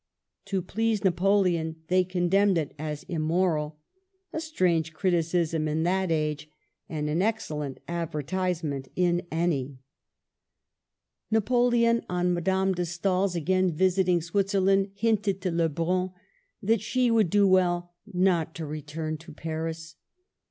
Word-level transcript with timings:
To 0.45 0.63
please 0.63 1.01
Napol 1.01 1.47
eon, 1.47 1.75
they 1.87 2.03
condemned 2.03 2.57
it 2.57 2.73
as 2.79 3.03
immoral— 3.03 3.77
a 4.33 4.39
strange 4.39 4.93
criticism 4.93 5.67
in 5.67 5.83
that 5.83 6.09
age, 6.09 6.49
and 6.89 7.07
an 7.07 7.21
excellent 7.21 7.79
advertise 7.87 8.63
ment 8.63 8.87
in 8.95 9.21
any. 9.31 9.65
Digitized 9.67 10.33
by 11.29 11.29
VjOOQLC 11.29 11.29
MEETS 11.29 11.31
NAPOLEON. 11.31 11.95
107 12.01 12.01
Napoleon, 12.01 12.05
on 12.09 12.33
Madame 12.33 12.73
de 12.73 12.85
Stael's 12.87 13.35
again 13.35 13.71
visiting 13.71 14.21
Switzerland, 14.23 14.89
hinted 14.95 15.41
to 15.41 15.51
Lebrun 15.51 16.11
that 16.63 16.81
she 16.81 17.11
would 17.11 17.29
do 17.29 17.47
well 17.47 17.93
not 18.11 18.55
to 18.55 18.65
return 18.65 19.17
to 19.19 19.31
Paris. 19.31 19.97